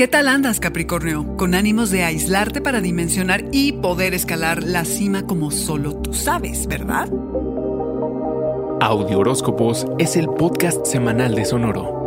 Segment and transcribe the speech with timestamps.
[0.00, 1.36] ¿Qué tal andas, Capricornio?
[1.36, 6.66] Con ánimos de aislarte para dimensionar y poder escalar la cima como solo tú sabes,
[6.66, 7.06] ¿verdad?
[8.80, 12.00] Audio Horóscopos es el podcast semanal de Sonoro.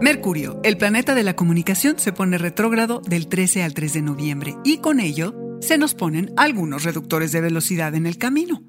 [0.00, 4.56] Mercurio, el planeta de la comunicación, se pone retrógrado del 13 al 3 de noviembre
[4.64, 8.64] y con ello se nos ponen algunos reductores de velocidad en el camino.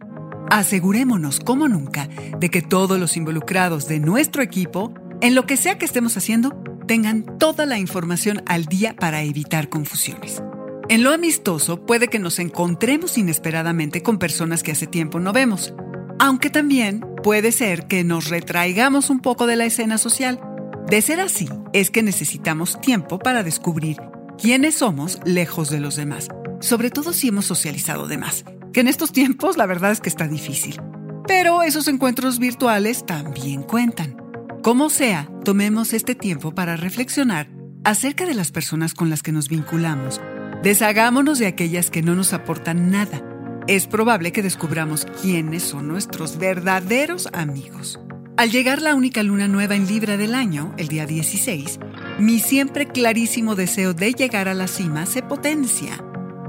[0.50, 2.08] Asegurémonos, como nunca,
[2.40, 6.56] de que todos los involucrados de nuestro equipo, en lo que sea que estemos haciendo,
[6.88, 10.44] tengan toda la información al día para evitar confusiones.
[10.88, 15.74] En lo amistoso puede que nos encontremos inesperadamente con personas que hace tiempo no vemos,
[16.20, 20.40] aunque también puede ser que nos retraigamos un poco de la escena social.
[20.88, 23.98] De ser así, es que necesitamos tiempo para descubrir
[24.38, 26.28] quiénes somos lejos de los demás
[26.64, 30.10] sobre todo si hemos socializado de más, que en estos tiempos la verdad es que
[30.10, 30.80] está difícil.
[31.28, 34.16] Pero esos encuentros virtuales también cuentan.
[34.64, 37.50] Como sea, tomemos este tiempo para reflexionar
[37.84, 40.22] acerca de las personas con las que nos vinculamos.
[40.64, 43.22] Deshagámonos de aquellas que no nos aportan nada.
[43.68, 48.00] Es probable que descubramos quiénes son nuestros verdaderos amigos.
[48.38, 51.80] Al llegar la única luna nueva en Libra del año, el día 16,
[52.20, 56.02] mi siempre clarísimo deseo de llegar a la cima se potencia.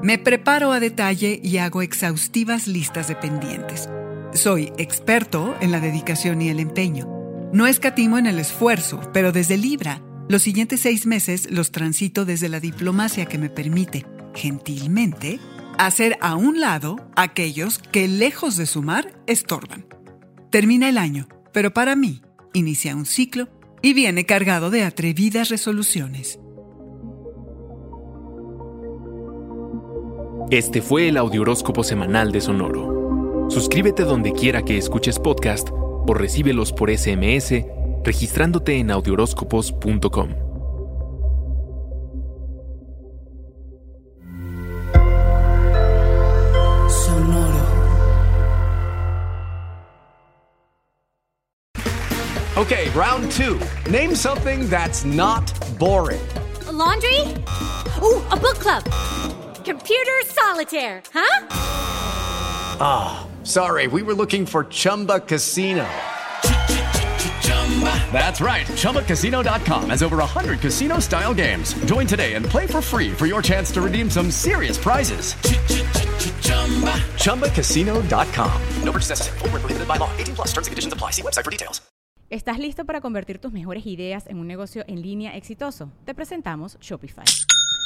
[0.04, 3.88] Me preparo a detalle y hago exhaustivas listas de pendientes.
[4.34, 7.08] Soy experto en la dedicación y el empeño.
[7.54, 12.50] No escatimo en el esfuerzo, pero desde Libra, los siguientes seis meses los transito desde
[12.50, 15.40] la diplomacia que me permite, gentilmente,
[15.78, 19.86] hacer a un lado aquellos que lejos de sumar estorban.
[20.50, 22.20] Termina el año, pero para mí
[22.52, 23.48] inicia un ciclo
[23.80, 26.40] y viene cargado de atrevidas resoluciones.
[30.50, 33.48] Este fue el Audioróscopo semanal de Sonoro.
[33.48, 37.64] Suscríbete donde quiera que escuches podcast o recíbelos por SMS
[38.04, 40.28] registrándote en audioróscopos.com.
[46.90, 47.64] Sonoro.
[52.56, 53.58] Okay, round two.
[53.90, 56.20] Name something that's not boring.
[56.68, 57.20] A laundry?
[58.02, 58.84] Ooh, a book club.
[59.64, 61.46] Computer solitaire, huh?
[62.80, 65.86] Ah, sorry, we were looking for Chumba Casino.
[68.12, 68.66] That's right.
[68.66, 71.74] ChumbaCasino.com has over 100 casino style games.
[71.86, 75.34] Join today and play for free for your chance to redeem some serious prizes.
[77.24, 78.52] ChumbaCasino.com.
[78.84, 79.38] No purchase necessary.
[79.38, 80.10] Full prohibited by law.
[80.18, 81.10] 18 plus terms and conditions apply.
[81.12, 81.80] See website for details.
[82.30, 85.90] ¿Estás listo para convertir tus mejores ideas en un negocio en línea exitoso?
[86.04, 87.24] Te presentamos Shopify.